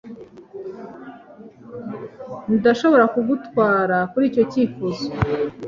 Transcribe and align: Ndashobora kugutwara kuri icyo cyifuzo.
Ndashobora 2.55 3.05
kugutwara 3.13 3.97
kuri 4.11 4.25
icyo 4.29 4.43
cyifuzo. 4.51 5.05